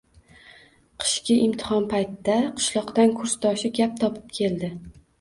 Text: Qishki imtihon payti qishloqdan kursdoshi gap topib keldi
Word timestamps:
Qishki 1.03 1.35
imtihon 1.49 1.87
payti 1.93 2.39
qishloqdan 2.57 3.17
kursdoshi 3.23 3.75
gap 3.81 3.97
topib 4.05 4.39
keldi 4.43 4.77